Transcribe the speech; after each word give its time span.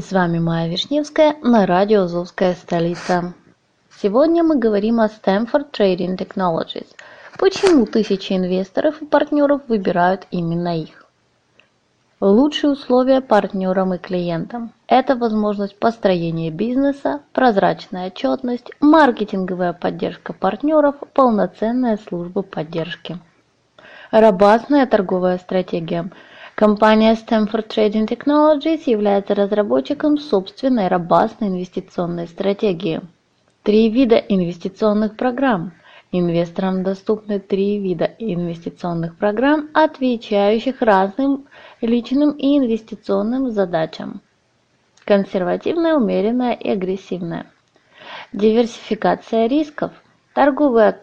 И 0.00 0.02
с 0.02 0.12
вами 0.12 0.38
Майя 0.38 0.66
Вишневская 0.66 1.36
на 1.42 1.66
радио 1.66 2.04
«Азовская 2.04 2.54
столица». 2.54 3.34
Сегодня 4.00 4.42
мы 4.42 4.56
говорим 4.56 4.98
о 4.98 5.08
Stanford 5.08 5.72
Trading 5.72 6.16
Technologies. 6.16 6.86
Почему 7.38 7.84
тысячи 7.84 8.32
инвесторов 8.32 9.02
и 9.02 9.04
партнеров 9.04 9.60
выбирают 9.68 10.26
именно 10.30 10.80
их? 10.80 11.04
Лучшие 12.18 12.70
условия 12.70 13.20
партнерам 13.20 13.92
и 13.92 13.98
клиентам– 13.98 14.72
это 14.86 15.16
возможность 15.16 15.78
построения 15.78 16.50
бизнеса, 16.50 17.20
прозрачная 17.34 18.06
отчетность, 18.06 18.70
маркетинговая 18.80 19.74
поддержка 19.74 20.32
партнеров, 20.32 20.94
полноценная 21.12 21.98
служба 22.08 22.40
поддержки. 22.40 23.18
Робастная 24.10 24.86
торговая 24.86 25.36
стратегия– 25.36 26.08
Компания 26.60 27.14
Stanford 27.14 27.68
Trading 27.68 28.06
Technologies 28.06 28.82
является 28.84 29.34
разработчиком 29.34 30.18
собственной 30.18 30.88
робастной 30.88 31.48
инвестиционной 31.48 32.28
стратегии. 32.28 33.00
Три 33.62 33.88
вида 33.88 34.16
инвестиционных 34.16 35.16
программ. 35.16 35.72
Инвесторам 36.12 36.82
доступны 36.82 37.40
три 37.40 37.78
вида 37.78 38.04
инвестиционных 38.18 39.16
программ, 39.16 39.70
отвечающих 39.72 40.82
разным 40.82 41.46
личным 41.80 42.32
и 42.32 42.58
инвестиционным 42.58 43.50
задачам. 43.52 44.20
Консервативная, 45.06 45.94
умеренная 45.94 46.52
и 46.52 46.68
агрессивная. 46.68 47.46
Диверсификация 48.34 49.46
рисков. 49.46 49.92
Торговая 50.34 51.00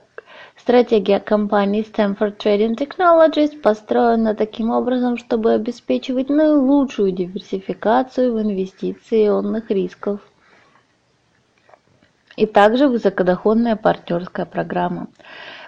Стратегия 0.67 1.21
компании 1.21 1.81
Stanford 1.81 2.35
Trading 2.37 2.75
Technologies 2.75 3.57
построена 3.57 4.35
таким 4.35 4.69
образом, 4.69 5.15
чтобы 5.15 5.53
обеспечивать 5.53 6.27
наилучшую 6.27 7.13
диверсификацию 7.13 8.33
в 8.33 8.41
инвестиционных 8.41 9.71
рисков 9.71 10.19
и 12.35 12.45
также 12.45 12.89
высокодоходная 12.89 13.77
партнерская 13.77 14.45
программа. 14.45 15.07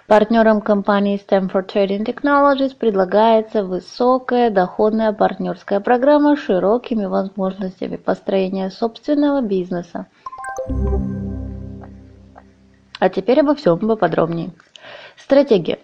Партнерам 0.06 0.60
компании 0.60 1.18
Stanford 1.18 1.72
Trading 1.72 2.04
Technologies 2.04 2.76
предлагается 2.76 3.64
высокая 3.64 4.50
доходная 4.50 5.14
партнерская 5.14 5.80
программа 5.80 6.36
с 6.36 6.40
широкими 6.40 7.06
возможностями 7.06 7.96
построения 7.96 8.68
собственного 8.68 9.40
бизнеса. 9.40 10.08
А 12.98 13.08
теперь 13.08 13.40
обо 13.40 13.54
всем 13.54 13.78
поподробнее. 13.78 14.50
Стратегия. 15.16 15.78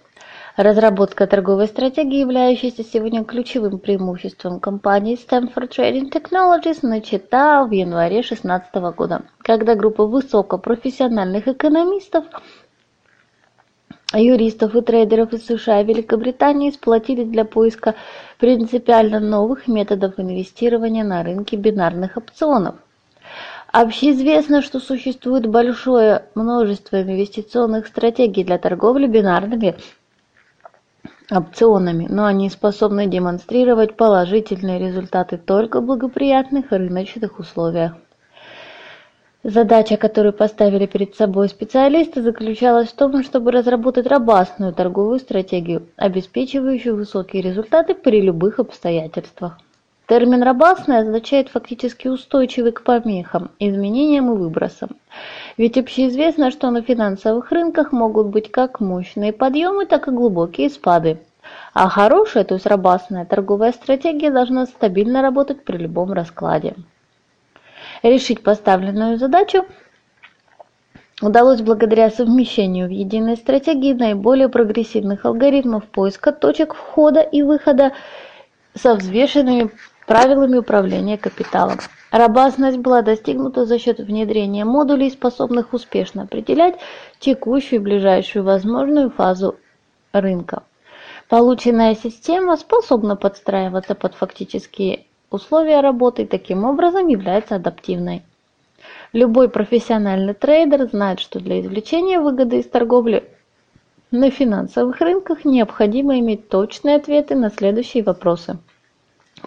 Разработка 0.56 1.26
торговой 1.26 1.66
стратегии, 1.66 2.20
являющейся 2.20 2.82
сегодня 2.82 3.24
ключевым 3.24 3.78
преимуществом 3.78 4.58
компании 4.58 5.18
Stanford 5.18 5.68
Trading 5.68 6.10
Technologies, 6.10 6.78
начата 6.80 7.66
в 7.68 7.72
январе 7.72 8.22
2016 8.22 8.74
года, 8.96 9.22
когда 9.42 9.74
группа 9.74 10.06
высокопрофессиональных 10.06 11.46
экономистов, 11.46 12.24
юристов 14.14 14.74
и 14.74 14.80
трейдеров 14.80 15.34
из 15.34 15.44
США 15.44 15.82
и 15.82 15.84
Великобритании 15.84 16.70
сплотились 16.70 17.28
для 17.28 17.44
поиска 17.44 17.94
принципиально 18.38 19.20
новых 19.20 19.68
методов 19.68 20.18
инвестирования 20.18 21.04
на 21.04 21.22
рынке 21.22 21.56
бинарных 21.56 22.16
опционов. 22.16 22.76
Общеизвестно, 23.78 24.62
что 24.62 24.80
существует 24.80 25.46
большое 25.46 26.22
множество 26.34 27.02
инвестиционных 27.02 27.88
стратегий 27.88 28.42
для 28.42 28.56
торговли 28.56 29.06
бинарными 29.06 29.76
опционами, 31.30 32.06
но 32.08 32.24
они 32.24 32.48
способны 32.48 33.06
демонстрировать 33.06 33.94
положительные 33.94 34.78
результаты 34.78 35.36
только 35.36 35.82
в 35.82 35.84
благоприятных 35.84 36.70
рыночных 36.70 37.38
условиях. 37.38 37.92
Задача, 39.42 39.98
которую 39.98 40.32
поставили 40.32 40.86
перед 40.86 41.14
собой 41.14 41.50
специалисты, 41.50 42.22
заключалась 42.22 42.88
в 42.88 42.96
том, 42.96 43.22
чтобы 43.22 43.50
разработать 43.50 44.06
робастную 44.06 44.72
торговую 44.72 45.18
стратегию, 45.18 45.86
обеспечивающую 45.96 46.96
высокие 46.96 47.42
результаты 47.42 47.94
при 47.94 48.22
любых 48.22 48.58
обстоятельствах. 48.58 49.58
Термин 50.08 50.44
«робастный» 50.44 50.98
означает 50.98 51.48
фактически 51.48 52.06
устойчивый 52.06 52.70
к 52.70 52.84
помехам, 52.84 53.50
изменениям 53.58 54.32
и 54.32 54.36
выбросам. 54.36 54.90
Ведь 55.56 55.76
общеизвестно, 55.76 56.52
что 56.52 56.70
на 56.70 56.80
финансовых 56.80 57.50
рынках 57.50 57.90
могут 57.90 58.28
быть 58.28 58.52
как 58.52 58.78
мощные 58.78 59.32
подъемы, 59.32 59.84
так 59.84 60.06
и 60.06 60.12
глубокие 60.12 60.70
спады. 60.70 61.18
А 61.74 61.88
хорошая, 61.88 62.44
то 62.44 62.54
есть 62.54 62.66
робастная 62.66 63.24
торговая 63.24 63.72
стратегия 63.72 64.30
должна 64.30 64.66
стабильно 64.66 65.22
работать 65.22 65.64
при 65.64 65.76
любом 65.76 66.12
раскладе. 66.12 66.76
Решить 68.04 68.44
поставленную 68.44 69.18
задачу 69.18 69.64
удалось 71.20 71.62
благодаря 71.62 72.10
совмещению 72.10 72.86
в 72.86 72.90
единой 72.90 73.36
стратегии 73.36 73.92
наиболее 73.92 74.48
прогрессивных 74.48 75.24
алгоритмов 75.24 75.84
поиска 75.86 76.30
точек 76.30 76.74
входа 76.74 77.20
и 77.20 77.42
выхода 77.42 77.92
со 78.74 78.94
взвешенными 78.94 79.70
правилами 80.06 80.58
управления 80.58 81.18
капиталом. 81.18 81.78
Робастность 82.10 82.78
была 82.78 83.02
достигнута 83.02 83.66
за 83.66 83.78
счет 83.78 83.98
внедрения 83.98 84.64
модулей, 84.64 85.10
способных 85.10 85.74
успешно 85.74 86.22
определять 86.22 86.76
текущую 87.18 87.80
и 87.80 87.82
ближайшую 87.82 88.44
возможную 88.44 89.10
фазу 89.10 89.56
рынка. 90.12 90.62
Полученная 91.28 91.96
система 91.96 92.56
способна 92.56 93.16
подстраиваться 93.16 93.96
под 93.96 94.14
фактические 94.14 95.04
условия 95.30 95.80
работы 95.80 96.22
и 96.22 96.26
таким 96.26 96.64
образом 96.64 97.08
является 97.08 97.56
адаптивной. 97.56 98.22
Любой 99.12 99.48
профессиональный 99.48 100.34
трейдер 100.34 100.88
знает, 100.88 101.18
что 101.18 101.40
для 101.40 101.60
извлечения 101.60 102.20
выгоды 102.20 102.60
из 102.60 102.68
торговли 102.68 103.28
на 104.12 104.30
финансовых 104.30 105.00
рынках 105.00 105.44
необходимо 105.44 106.18
иметь 106.20 106.48
точные 106.48 106.96
ответы 106.96 107.34
на 107.34 107.50
следующие 107.50 108.04
вопросы– 108.04 108.58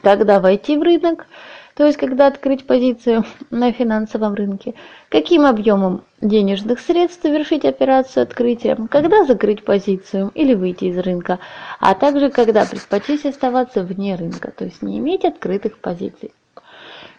когда 0.02 0.40
войти 0.40 0.78
в 0.78 0.82
рынок, 0.82 1.28
то 1.75 1.86
есть 1.86 1.98
когда 1.98 2.28
открыть 2.28 2.68
позицию 2.68 3.24
на 3.51 3.72
финансовом 3.72 4.34
рынке, 4.34 4.74
каким 5.07 5.46
объемом 5.46 6.04
денежных 6.19 6.80
средств 6.80 7.22
совершить 7.22 7.63
операцию 7.63 8.24
открытия, 8.24 8.78
когда 8.92 9.24
закрыть 9.24 9.63
позицию 9.63 10.31
или 10.34 10.54
выйти 10.56 10.86
из 10.86 10.98
рынка, 10.98 11.40
а 11.80 11.96
также 11.96 12.31
когда 12.31 12.66
предпочесть 12.66 13.25
оставаться 13.25 13.84
вне 13.84 14.16
рынка, 14.16 14.51
то 14.51 14.66
есть 14.66 14.81
не 14.81 15.00
иметь 15.00 15.24
открытых 15.24 15.78
позиций. 15.80 16.34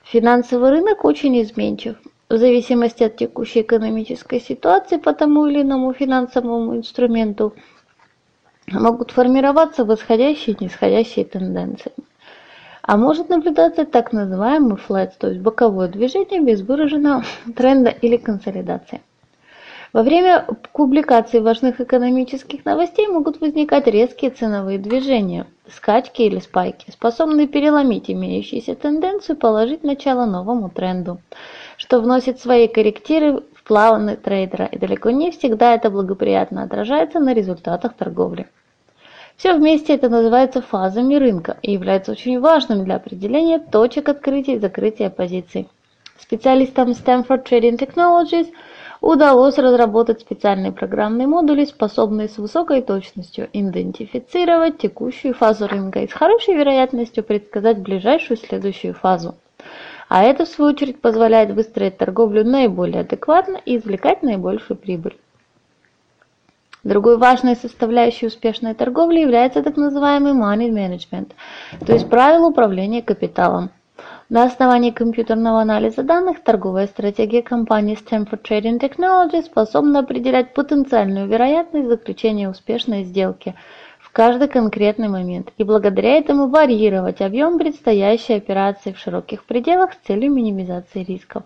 Финансовый 0.05 0.71
рынок 0.71 1.05
очень 1.05 1.41
изменчив. 1.41 1.97
В 2.29 2.37
зависимости 2.37 3.03
от 3.03 3.17
текущей 3.17 3.63
экономической 3.63 4.41
ситуации 4.41 4.99
по 4.99 5.15
тому 5.15 5.47
или 5.47 5.63
иному 5.63 5.93
финансовому 5.93 6.77
инструменту 6.77 7.55
могут 8.71 9.11
формироваться 9.11 9.85
восходящие 9.85 10.55
и 10.55 10.65
нисходящие 10.65 11.25
тенденции 11.25 11.93
а 12.83 12.97
может 12.97 13.29
наблюдаться 13.29 13.85
так 13.85 14.13
называемый 14.13 14.77
флэт, 14.77 15.17
то 15.19 15.29
есть 15.29 15.41
боковое 15.41 15.89
движение 15.89 16.41
без 16.41 16.63
выраженного 16.63 17.25
тренда 17.57 17.91
или 17.91 18.17
консолидации. 18.17 19.01
Во 19.93 20.05
время 20.05 20.47
публикации 20.73 21.41
важных 21.41 21.81
экономических 21.81 22.65
новостей 22.65 23.09
могут 23.09 23.41
возникать 23.41 23.89
резкие 23.89 24.31
ценовые 24.31 24.79
движения, 24.79 25.47
скачки 25.69 26.23
или 26.23 26.39
спайки, 26.39 26.93
способные 26.93 27.49
переломить 27.49 28.09
имеющуюся 28.09 28.77
тенденцию 28.77 29.35
и 29.35 29.39
положить 29.41 29.83
начало 29.83 30.27
новому 30.27 30.71
тренду, 30.71 31.21
что 31.77 32.01
вносит 32.01 32.39
свои 32.39 32.69
корректиры 32.69 33.43
в 33.53 33.65
планы 33.65 34.17
трейдера, 34.17 34.67
и 34.67 34.79
далеко 34.79 35.11
не 35.11 35.33
всегда 35.33 35.75
это 35.75 35.91
благоприятно 35.91 36.63
отражается 36.63 37.19
на 37.19 37.35
результатах 37.35 37.95
торговли. 37.95 38.47
Все 39.41 39.55
вместе 39.55 39.95
это 39.95 40.11
называется 40.11 40.61
фазами 40.61 41.15
рынка 41.15 41.57
и 41.63 41.73
является 41.73 42.13
очень 42.13 42.39
важным 42.41 42.85
для 42.85 42.97
определения 42.97 43.59
точек 43.59 44.11
открытия 44.11 44.57
и 44.57 44.59
закрытия 44.59 45.09
позиций. 45.09 45.67
Специалистам 46.19 46.91
Stanford 46.91 47.47
Trading 47.47 47.79
Technologies– 47.79 48.49
удалось 49.01 49.57
разработать 49.57 50.21
специальные 50.21 50.73
программные 50.73 51.27
модули, 51.27 51.65
способные 51.65 52.29
с 52.29 52.37
высокой 52.37 52.83
точностью 52.83 53.49
идентифицировать 53.55 54.77
текущую 54.77 55.33
фазу 55.33 55.67
рынка 55.69 56.01
и 56.01 56.07
с 56.07 56.13
хорошей 56.13 56.55
вероятностью 56.55 57.25
предсказать 57.25 57.79
ближайшую 57.79 58.37
следующую 58.37 58.93
фазу. 58.93 59.37
А 60.11 60.23
это, 60.23 60.45
в 60.45 60.49
свою 60.49 60.73
очередь, 60.73 61.01
позволяет 61.01 61.53
выстроить 61.53 61.97
торговлю 61.97 62.45
наиболее 62.45 63.01
адекватно 63.01 63.59
и 63.65 63.79
извлекать 63.79 64.23
наибольшую 64.23 64.77
прибыль. 64.77 65.17
Другой 66.83 67.19
важной 67.19 67.57
составляющей 67.57 68.27
успешной 68.27 68.73
торговли 68.75 69.21
является 69.21 69.63
так 69.63 69.77
называемый 69.77 70.33
money 70.33 70.71
management, 70.71 71.33
то 71.85 71.93
есть 71.93 72.09
правила 72.09 72.47
управления 72.47 73.03
капиталом. 73.03 73.71
На 74.31 74.45
основании 74.45 74.91
компьютерного 74.91 75.61
анализа 75.61 76.03
данных 76.03 76.43
торговая 76.43 76.87
стратегия 76.87 77.43
компании 77.43 77.99
Stanford 77.99 78.43
Trading 78.43 78.81
Technology 78.81 79.43
способна 79.43 79.99
определять 79.99 80.55
потенциальную 80.55 81.27
вероятность 81.27 81.89
заключения 81.89 82.49
успешной 82.49 83.05
сделки 83.05 83.55
в 83.99 84.11
каждый 84.11 84.49
конкретный 84.49 85.09
момент 85.09 85.53
и 85.59 85.65
благодаря 85.65 86.15
этому 86.15 86.49
варьировать 86.49 87.21
объем 87.21 87.59
предстоящей 87.59 88.35
операции 88.35 88.93
в 88.93 88.99
широких 88.99 89.45
пределах 89.45 89.93
с 89.93 90.07
целью 90.07 90.33
минимизации 90.33 91.05
рисков. 91.05 91.43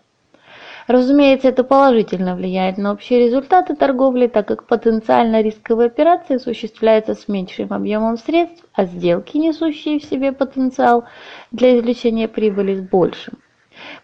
Разумеется, 0.87 1.49
это 1.49 1.65
положительно 1.65 2.37
влияет 2.37 2.77
на 2.77 2.93
общие 2.93 3.27
результаты 3.27 3.75
торговли, 3.75 4.27
так 4.27 4.47
как 4.47 4.67
потенциально 4.67 5.41
рисковые 5.41 5.87
операции 5.87 6.37
осуществляются 6.37 7.15
с 7.15 7.27
меньшим 7.27 7.73
объемом 7.73 8.19
средств, 8.19 8.65
а 8.75 8.85
сделки, 8.85 9.39
несущие 9.39 9.99
в 9.99 10.05
себе 10.05 10.33
потенциал 10.33 11.05
для 11.53 11.79
извлечения 11.79 12.29
прибыли, 12.29 12.77
с 12.77 12.81
большим. 12.81 13.39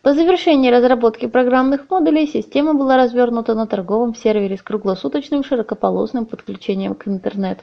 По 0.02 0.14
завершении 0.14 0.70
разработки 0.70 1.26
программных 1.26 1.88
модулей 1.90 2.26
система 2.26 2.74
была 2.74 2.96
развернута 2.96 3.54
на 3.54 3.66
торговом 3.66 4.14
сервере 4.14 4.56
с 4.56 4.62
круглосуточным 4.62 5.44
широкополосным 5.44 6.26
подключением 6.26 6.94
к 6.94 7.06
интернету 7.06 7.62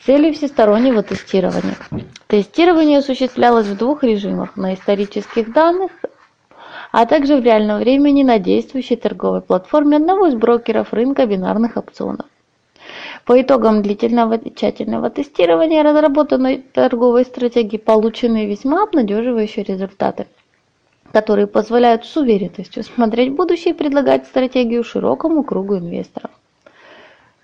с 0.00 0.04
целью 0.04 0.34
всестороннего 0.34 1.02
тестирования. 1.02 1.76
Тестирование 2.26 2.98
осуществлялось 2.98 3.66
в 3.66 3.78
двух 3.78 4.02
режимах– 4.02 4.56
на 4.56 4.74
исторических 4.74 5.52
данных 5.52 5.92
а 6.96 7.06
также 7.06 7.36
в 7.36 7.44
реальном 7.44 7.80
времени 7.80 8.22
на 8.22 8.38
действующей 8.38 8.94
торговой 8.94 9.40
платформе 9.40 9.96
одного 9.96 10.28
из 10.28 10.36
брокеров 10.36 10.92
рынка 10.92 11.26
бинарных 11.26 11.76
опционов. 11.76 12.26
По 13.24 13.42
итогам 13.42 13.82
длительного 13.82 14.34
и 14.34 14.54
тщательного 14.54 15.10
тестирования 15.10 15.82
разработанной 15.82 16.58
торговой 16.58 17.24
стратегии 17.24 17.78
получены 17.78 18.46
весьма 18.46 18.84
обнадеживающие 18.84 19.64
результаты, 19.64 20.28
которые 21.10 21.48
позволяют 21.48 22.06
с 22.06 22.16
уверенностью 22.16 22.84
смотреть 22.84 23.32
будущее 23.32 23.74
и 23.74 23.76
предлагать 23.76 24.26
стратегию 24.26 24.84
широкому 24.84 25.42
кругу 25.42 25.78
инвесторов. 25.78 26.30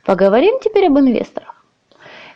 Поговорим 0.05 0.61
теперь 0.63 0.87
об 0.87 0.99
инвесторах. 1.01 1.60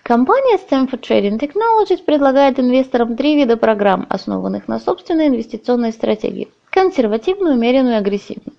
Компания 0.05 0.59
Stanford 0.59 1.01
Trading 1.01 1.39
Technologies 1.39 2.05
предлагает 2.05 2.61
инвесторам 2.61 3.17
три 3.17 3.37
вида 3.37 3.56
программ, 3.56 4.05
основанных 4.11 4.69
на 4.69 4.79
собственной 4.79 5.29
инвестиционной 5.29 5.93
стратегии– 5.93 6.49
консервативную, 6.71 7.55
умеренную 7.55 7.95
и 7.95 7.97
агрессивную. 7.97 8.55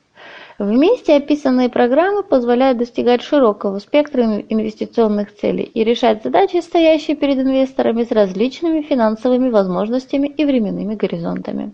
Вместе 0.57 1.17
описанные 1.17 1.69
программы 1.69 2.23
позволяют 2.23 2.79
достигать 2.79 3.21
широкого 3.21 3.77
спектра 3.77 4.23
инвестиционных 4.49 5.35
целей 5.35 5.69
и 5.71 5.83
решать 5.83 6.23
задачи, 6.23 6.61
стоящие 6.61 7.15
перед 7.15 7.37
инвесторами 7.37 8.03
с 8.03 8.09
различными 8.09 8.81
финансовыми 8.81 9.51
возможностями 9.51 10.27
и 10.27 10.45
временными 10.45 10.95
горизонтами. 10.95 11.73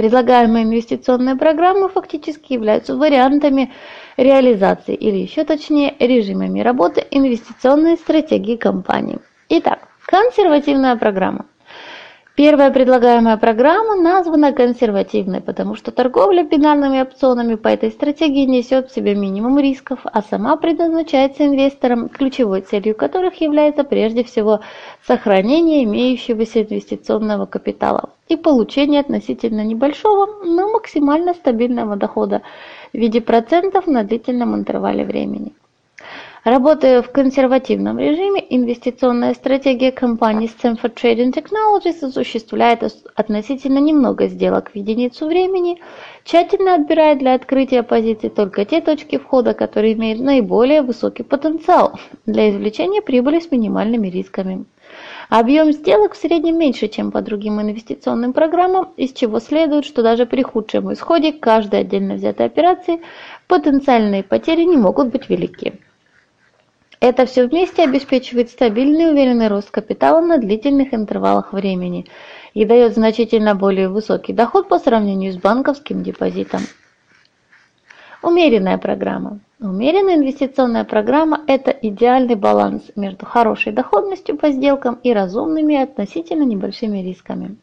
Предлагаемые 0.00 0.64
инвестиционные 0.64 1.36
программы 1.36 1.90
фактически 1.90 2.54
являются 2.54 2.96
вариантами 2.96 3.70
реализации 4.16 4.94
или 4.94 5.18
еще 5.18 5.44
точнее 5.44 5.94
режимами 5.98 6.60
работы 6.60 7.06
инвестиционной 7.10 7.98
стратегии 7.98 8.56
компании. 8.56 9.18
Итак, 9.50 9.88
консервативная 10.06 10.96
программа. 10.96 11.49
Первая 12.40 12.70
предлагаемая 12.70 13.36
программа 13.36 13.96
названа 13.96 14.54
консервативной, 14.54 15.42
потому 15.42 15.74
что 15.74 15.90
торговля 15.90 16.42
бинарными 16.42 17.02
опционами 17.02 17.54
по 17.56 17.68
этой 17.68 17.90
стратегии 17.90 18.46
несет 18.46 18.88
в 18.88 18.94
себе 18.94 19.14
минимум 19.14 19.58
рисков, 19.58 19.98
а 20.04 20.22
сама 20.22 20.56
предназначается 20.56 21.44
инвесторам, 21.44 22.08
ключевой 22.08 22.62
целью 22.62 22.94
которых 22.94 23.42
является 23.42 23.84
прежде 23.84 24.24
всего 24.24 24.60
сохранение 25.06 25.84
имеющегося 25.84 26.62
инвестиционного 26.62 27.44
капитала 27.44 28.08
и 28.28 28.36
получение 28.36 29.00
относительно 29.00 29.62
небольшого, 29.62 30.42
но 30.42 30.70
максимально 30.70 31.34
стабильного 31.34 31.96
дохода 31.96 32.40
в 32.94 32.96
виде 32.96 33.20
процентов 33.20 33.86
на 33.86 34.02
длительном 34.02 34.54
интервале 34.54 35.04
времени. 35.04 35.52
Работая 36.44 37.02
в 37.02 37.10
консервативном 37.10 37.98
режиме, 37.98 38.42
инвестиционная 38.48 39.34
стратегия 39.34 39.92
компании 39.92 40.48
Stanford 40.48 40.94
Trading 40.94 41.34
Technologies 41.34 42.02
осуществляет 42.02 42.82
относительно 43.14 43.78
немного 43.78 44.26
сделок 44.26 44.70
в 44.70 44.74
единицу 44.74 45.26
времени, 45.26 45.82
тщательно 46.24 46.76
отбирая 46.76 47.16
для 47.16 47.34
открытия 47.34 47.82
позиций 47.82 48.30
только 48.30 48.64
те 48.64 48.80
точки 48.80 49.18
входа, 49.18 49.52
которые 49.52 49.92
имеют 49.92 50.20
наиболее 50.20 50.80
высокий 50.80 51.24
потенциал 51.24 52.00
для 52.24 52.48
извлечения 52.48 53.02
прибыли 53.02 53.38
с 53.40 53.50
минимальными 53.50 54.08
рисками. 54.08 54.64
Объем 55.28 55.72
сделок 55.72 56.14
в 56.14 56.16
среднем 56.16 56.56
меньше, 56.56 56.88
чем 56.88 57.12
по 57.12 57.20
другим 57.20 57.60
инвестиционным 57.60 58.32
программам, 58.32 58.94
из 58.96 59.12
чего 59.12 59.40
следует, 59.40 59.84
что 59.84 60.02
даже 60.02 60.24
при 60.24 60.40
худшем 60.40 60.90
исходе 60.90 61.32
каждой 61.32 61.80
отдельно 61.80 62.14
взятой 62.14 62.46
операции 62.46 63.02
потенциальные 63.46 64.22
потери 64.22 64.64
не 64.64 64.78
могут 64.78 65.08
быть 65.08 65.28
велики. 65.28 65.74
Это 67.00 67.24
все 67.24 67.46
вместе 67.46 67.82
обеспечивает 67.82 68.50
стабильный 68.50 69.04
и 69.04 69.08
уверенный 69.08 69.48
рост 69.48 69.70
капитала 69.70 70.20
на 70.20 70.36
длительных 70.36 70.92
интервалах 70.92 71.54
времени 71.54 72.04
и 72.52 72.66
дает 72.66 72.92
значительно 72.92 73.54
более 73.54 73.88
высокий 73.88 74.34
доход 74.34 74.68
по 74.68 74.78
сравнению 74.78 75.32
с 75.32 75.38
банковским 75.38 76.02
депозитом. 76.02 76.60
Умеренная 78.22 78.76
программа. 78.76 79.40
Умеренная 79.60 80.16
инвестиционная 80.16 80.84
программа– 80.84 81.42
это 81.46 81.70
идеальный 81.70 82.34
баланс 82.34 82.82
между 82.96 83.24
хорошей 83.24 83.72
доходностью 83.72 84.36
по 84.36 84.50
сделкам 84.50 84.98
и 85.02 85.14
разумными 85.14 85.76
относительно 85.76 86.42
небольшими 86.42 86.98
рисками. 86.98 87.56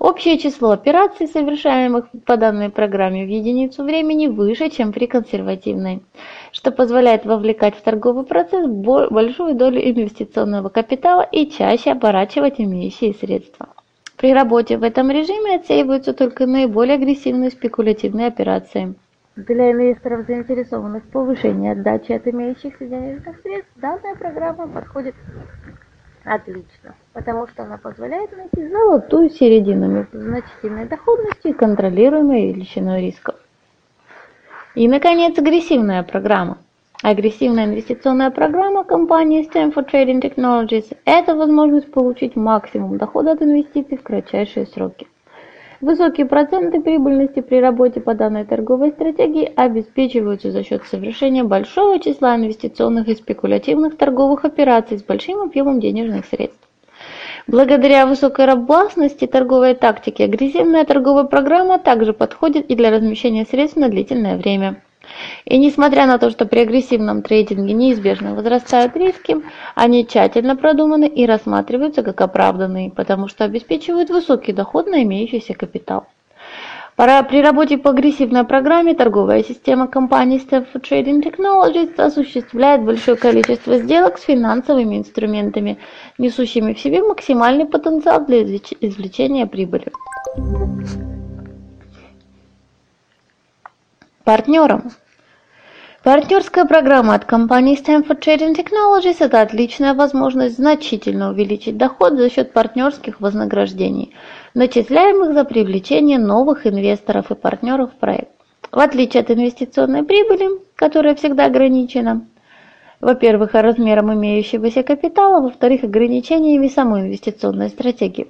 Общее 0.00 0.38
число 0.38 0.70
операций, 0.70 1.26
совершаемых 1.26 2.06
по 2.24 2.38
данной 2.38 2.70
программе 2.70 3.26
в 3.26 3.28
единицу 3.28 3.84
времени, 3.84 4.28
выше, 4.28 4.70
чем 4.70 4.92
при 4.92 5.04
консервативной, 5.06 6.02
что 6.52 6.72
позволяет 6.72 7.26
вовлекать 7.26 7.76
в 7.76 7.82
торговый 7.82 8.24
процесс 8.24 8.66
большую 8.66 9.56
долю 9.56 9.78
инвестиционного 9.78 10.70
капитала 10.70 11.20
и 11.20 11.50
чаще 11.50 11.92
оборачивать 11.92 12.54
имеющие 12.58 13.12
средства. 13.12 13.68
При 14.16 14.32
работе 14.32 14.78
в 14.78 14.84
этом 14.84 15.10
режиме 15.10 15.56
отсеиваются 15.56 16.14
только 16.14 16.46
наиболее 16.46 16.94
агрессивные 16.94 17.50
спекулятивные 17.50 18.28
операции. 18.28 18.94
Для 19.36 19.70
инвесторов, 19.70 20.26
заинтересованных 20.26 21.04
в 21.04 21.10
повышении 21.10 21.72
отдачи 21.72 22.12
от 22.12 22.26
имеющихся 22.26 22.86
денежных 22.86 23.38
средств, 23.42 23.70
данная 23.76 24.14
программа 24.14 24.66
подходит 24.66 25.14
Отлично, 26.24 26.94
потому 27.12 27.48
что 27.48 27.62
она 27.62 27.78
позволяет 27.78 28.36
найти 28.36 28.68
золотую 28.68 29.30
середину 29.30 29.88
между 29.88 30.20
значительной 30.20 30.86
доходностью 30.86 31.52
и 31.52 31.54
контролируемой 31.54 32.52
величиной 32.52 33.02
рисков. 33.02 33.36
И, 34.74 34.86
наконец, 34.86 35.38
агрессивная 35.38 36.02
программа. 36.02 36.58
Агрессивная 37.02 37.64
инвестиционная 37.64 38.30
программа 38.30 38.84
компании 38.84 39.48
Stanford 39.50 39.90
Trading 39.90 40.20
Technologies– 40.20 40.94
это 41.06 41.34
возможность 41.34 41.90
получить 41.90 42.36
максимум 42.36 42.98
дохода 42.98 43.32
от 43.32 43.42
инвестиций 43.42 43.96
в 43.96 44.02
кратчайшие 44.02 44.66
сроки. 44.66 45.06
Высокие 45.80 46.26
проценты 46.26 46.78
прибыльности 46.82 47.40
при 47.40 47.56
работе 47.56 48.02
по 48.02 48.14
данной 48.14 48.44
торговой 48.44 48.90
стратегии 48.90 49.50
обеспечиваются 49.56 50.50
за 50.50 50.62
счет 50.62 50.82
совершения 50.84 51.42
большого 51.42 51.98
числа 51.98 52.36
инвестиционных 52.36 53.08
и 53.08 53.14
спекулятивных 53.14 53.96
торговых 53.96 54.44
операций 54.44 54.98
с 54.98 55.02
большим 55.02 55.40
объемом 55.40 55.80
денежных 55.80 56.26
средств. 56.26 56.60
Благодаря 57.46 58.04
высокой 58.04 58.44
robustности 58.44 59.26
торговой 59.26 59.74
тактики 59.74 60.20
агрессивная 60.20 60.84
торговая 60.84 61.24
программа 61.24 61.78
также 61.78 62.12
подходит 62.12 62.66
и 62.66 62.76
для 62.76 62.90
размещения 62.90 63.46
средств 63.46 63.78
на 63.78 63.88
длительное 63.88 64.36
время. 64.36 64.82
И 65.44 65.58
несмотря 65.58 66.06
на 66.06 66.18
то, 66.18 66.30
что 66.30 66.46
при 66.46 66.60
агрессивном 66.60 67.22
трейдинге 67.22 67.72
неизбежно 67.74 68.34
возрастают 68.34 68.96
риски, 68.96 69.36
они 69.74 70.06
тщательно 70.06 70.56
продуманы 70.56 71.06
и 71.06 71.26
рассматриваются 71.26 72.02
как 72.02 72.20
оправданные, 72.20 72.90
потому 72.90 73.28
что 73.28 73.44
обеспечивают 73.44 74.10
высокий 74.10 74.52
доход 74.52 74.86
на 74.86 75.02
имеющийся 75.02 75.54
капитал. 75.54 76.06
При 76.96 77.40
работе 77.40 77.78
по 77.78 77.90
агрессивной 77.90 78.44
программе 78.44 78.92
торговая 78.92 79.42
система 79.42 79.88
компании 79.88 80.38
Stanford 80.38 80.82
Trading 80.82 81.22
Technologies 81.22 81.98
осуществляет 81.98 82.84
большое 82.84 83.16
количество 83.16 83.78
сделок 83.78 84.18
с 84.18 84.24
финансовыми 84.24 84.98
инструментами, 84.98 85.78
несущими 86.18 86.74
в 86.74 86.78
себе 86.78 87.02
максимальный 87.02 87.64
потенциал 87.64 88.26
для 88.26 88.42
извлечения 88.42 89.46
прибыли. 89.46 89.90
Партнерам 94.24 94.90
Партнерская 96.02 96.66
программа 96.66 97.14
от 97.14 97.24
компании 97.24 97.74
Stanford 97.74 98.20
Trading 98.20 98.54
Technologies– 98.54 99.16
это 99.20 99.40
отличная 99.40 99.94
возможность 99.94 100.56
значительно 100.56 101.30
увеличить 101.30 101.78
доход 101.78 102.18
за 102.18 102.28
счет 102.28 102.52
партнерских 102.52 103.22
вознаграждений, 103.22 104.14
начисляемых 104.52 105.32
за 105.32 105.44
привлечение 105.44 106.18
новых 106.18 106.66
инвесторов 106.66 107.30
и 107.30 107.34
партнеров 107.34 107.92
в 107.92 107.96
проект. 107.96 108.28
В 108.70 108.78
отличие 108.78 109.22
от 109.22 109.30
инвестиционной 109.30 110.02
прибыли, 110.02 110.50
которая 110.76 111.14
всегда 111.14 111.46
ограничена, 111.46 112.26
во-первых, 113.00 113.54
размером 113.54 114.12
имеющегося 114.12 114.82
капитала, 114.82 115.40
во-вторых, 115.40 115.84
ограничениями 115.84 116.68
самой 116.68 117.02
инвестиционной 117.02 117.70
стратегии. 117.70 118.28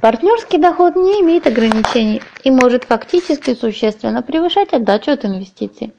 Партнерский 0.00 0.58
доход 0.58 0.96
не 0.96 1.20
имеет 1.20 1.46
ограничений 1.46 2.20
и 2.42 2.50
может 2.50 2.84
фактически 2.84 3.54
существенно 3.54 4.22
превышать 4.22 4.72
отдачу 4.72 5.12
от 5.12 5.24
инвестиций. 5.24 5.92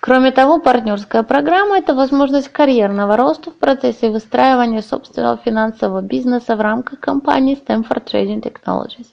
Кроме 0.00 0.30
того, 0.32 0.58
партнерская 0.58 1.22
программа– 1.22 1.78
это 1.78 1.94
возможность 1.94 2.48
карьерного 2.48 3.16
роста 3.16 3.50
в 3.50 3.54
процессе 3.54 4.10
выстраивания 4.10 4.82
собственного 4.82 5.36
финансового 5.36 6.00
бизнеса 6.00 6.56
в 6.56 6.60
рамках 6.60 6.98
компании 6.98 7.58
Stanford 7.62 8.04
Trading 8.04 8.42
Technologies. 8.42 9.06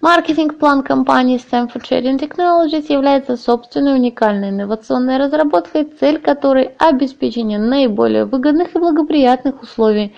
Маркетинг-план 0.00 0.84
компании 0.84 1.40
Stanford 1.40 1.82
Trading 1.82 2.20
Technologies 2.20 2.86
является 2.88 3.36
собственной 3.36 3.94
уникальной 3.94 4.50
инновационной 4.50 5.18
разработкой, 5.18 5.84
цель 5.98 6.20
которой– 6.20 6.70
обеспечение 6.78 7.58
наиболее 7.58 8.24
выгодных 8.24 8.76
и 8.76 8.78
благоприятных 8.78 9.60
условий 9.60 10.14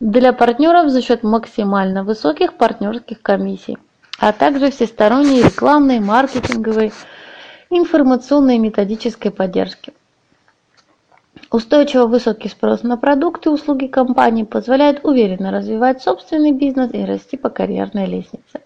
для 0.00 0.32
партнеров 0.32 0.90
за 0.90 1.02
счет 1.02 1.22
максимально 1.22 2.04
высоких 2.04 2.54
партнерских 2.54 3.22
комиссий, 3.22 3.78
а 4.18 4.32
также 4.32 4.70
всесторонней 4.70 5.42
рекламной, 5.42 6.00
маркетинговой, 6.00 6.92
информационной 7.70 8.56
и 8.56 8.60
методической 8.60 9.30
поддержки. 9.30 9.92
Устойчиво 11.50 12.06
высокий 12.06 12.48
спрос 12.48 12.82
на 12.82 12.96
продукты 12.96 13.48
и 13.48 13.52
услуги 13.52 13.86
компании 13.86 14.44
позволяет 14.44 15.04
уверенно 15.04 15.52
развивать 15.52 16.02
собственный 16.02 16.52
бизнес 16.52 16.92
и 16.92 17.04
расти 17.04 17.36
по 17.36 17.48
карьерной 17.48 18.06
лестнице. 18.06 18.60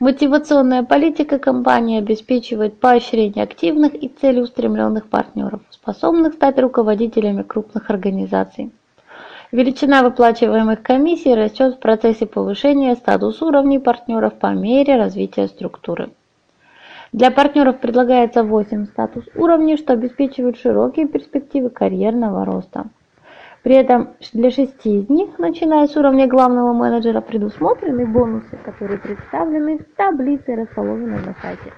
Мотивационная 0.00 0.82
политика 0.82 1.38
компании 1.38 1.98
обеспечивает 1.98 2.78
поощрение 2.78 3.42
активных 3.44 3.94
и 3.94 4.08
целеустремленных 4.08 5.08
партнеров, 5.08 5.62
способных 5.70 6.34
стать 6.34 6.58
руководителями 6.58 7.42
крупных 7.42 7.88
организаций. 7.90 8.70
Величина 9.56 10.02
выплачиваемых 10.02 10.82
комиссий 10.82 11.34
растет 11.34 11.76
в 11.76 11.78
процессе 11.78 12.26
повышения 12.26 12.94
статус 12.94 13.40
уровней 13.40 13.78
партнеров 13.78 14.34
по 14.34 14.48
мере 14.48 14.96
развития 14.98 15.46
структуры. 15.46 16.10
Для 17.14 17.30
партнеров 17.30 17.80
предлагается 17.80 18.42
8 18.42 18.84
статус 18.84 19.24
уровней, 19.34 19.78
что 19.78 19.94
обеспечивает 19.94 20.58
широкие 20.58 21.08
перспективы 21.08 21.70
карьерного 21.70 22.44
роста. 22.44 22.88
При 23.62 23.76
этом 23.76 24.10
для 24.34 24.50
шести 24.50 24.98
из 24.98 25.08
них, 25.08 25.38
начиная 25.38 25.86
с 25.86 25.96
уровня 25.96 26.26
главного 26.26 26.74
менеджера, 26.74 27.22
предусмотрены 27.22 28.04
бонусы, 28.04 28.58
которые 28.62 28.98
представлены 28.98 29.78
в 29.78 29.96
таблице, 29.96 30.54
расположенной 30.54 31.24
на 31.24 31.34
сайте. 31.40 31.72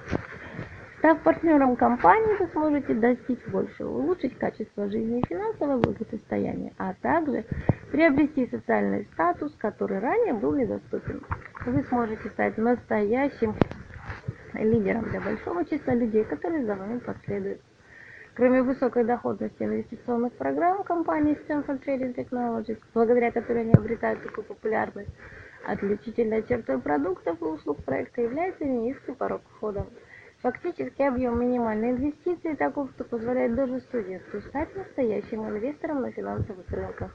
Став 0.99 1.17
партнером 1.23 1.77
компании, 1.77 2.35
вы 2.39 2.47
сможете 2.47 2.93
достичь 2.93 3.39
большего, 3.47 3.99
улучшить 3.99 4.37
качество 4.37 4.89
жизни 4.89 5.21
и 5.21 5.27
финансовое 5.27 5.77
благосостояние, 5.77 6.73
а 6.77 6.93
также 6.93 7.45
приобрести 7.89 8.47
социальный 8.47 9.07
статус, 9.13 9.55
который 9.57 9.99
ранее 9.99 10.33
был 10.33 10.53
недоступен. 10.53 11.23
Вы 11.65 11.83
сможете 11.83 12.27
стать 12.27 12.57
настоящим 12.57 13.55
лидером 14.53 15.09
для 15.09 15.21
большого 15.21 15.63
числа 15.63 15.93
людей, 15.93 16.25
которые 16.25 16.65
за 16.65 16.75
вами 16.75 16.99
последуют. 16.99 17.61
Кроме 18.35 18.61
высокой 18.61 19.05
доходности 19.05 19.63
инвестиционных 19.63 20.33
программ 20.33 20.83
компании 20.83 21.39
Stanford 21.47 21.81
Trading 21.81 22.13
Technologies, 22.13 22.79
благодаря 22.93 23.31
которой 23.31 23.61
они 23.61 23.71
обретают 23.71 24.21
такую 24.21 24.43
популярность, 24.43 25.09
отличительной 25.65 26.43
чертой 26.43 26.77
продуктов 26.77 27.41
и 27.41 27.45
услуг 27.45 27.85
проекта 27.85 28.21
является 28.21 28.65
низкий 28.65 29.13
порог 29.13 29.41
входа. 29.55 29.85
Фактически 30.41 31.01
объем 31.01 31.37
минимальной 31.41 31.91
инвестиции 31.91 32.53
таков, 32.53 32.89
что 32.95 33.03
позволяет 33.03 33.55
даже 33.55 33.81
студенту 33.81 34.39
стать 34.47 34.73
настоящим 34.73 35.45
инвестором 35.49 36.01
на 36.01 36.11
финансовых 36.11 36.65
рынках. 36.69 37.11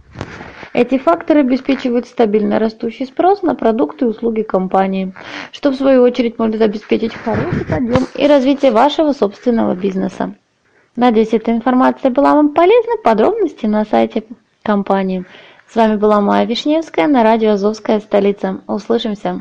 Эти 0.74 0.98
факторы 0.98 1.40
обеспечивают 1.40 2.06
стабильно 2.06 2.58
растущий 2.58 3.06
спрос 3.06 3.40
на 3.40 3.54
продукты 3.54 4.04
и 4.04 4.08
услуги 4.08 4.42
компании, 4.42 5.14
что 5.52 5.70
в 5.70 5.76
свою 5.76 6.02
очередь 6.02 6.38
может 6.38 6.60
обеспечить 6.60 7.14
хороший 7.14 7.64
подъем 7.64 8.06
и 8.14 8.26
развитие 8.26 8.72
вашего 8.72 9.12
собственного 9.12 9.74
бизнеса. 9.74 10.34
Надеюсь, 10.94 11.32
эта 11.32 11.50
информация 11.50 12.10
была 12.10 12.34
вам 12.34 12.52
полезна. 12.52 12.98
Подробности 13.02 13.64
на 13.64 13.86
сайте 13.86 14.24
компании. 14.62 15.24
С 15.66 15.76
вами 15.76 15.96
была 15.96 16.20
Майя 16.20 16.44
Вишневская 16.44 17.08
на 17.08 17.22
радио 17.22 17.52
«Азовская 17.52 18.00
столица». 18.00 18.60
Услышимся! 18.66 19.40